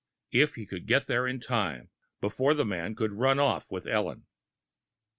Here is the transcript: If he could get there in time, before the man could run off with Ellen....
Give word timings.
If 0.31 0.55
he 0.55 0.65
could 0.65 0.87
get 0.87 1.05
there 1.05 1.27
in 1.27 1.39
time, 1.39 1.91
before 2.21 2.55
the 2.55 2.65
man 2.65 2.95
could 2.95 3.11
run 3.13 3.37
off 3.39 3.69
with 3.69 3.85
Ellen.... 3.85 4.25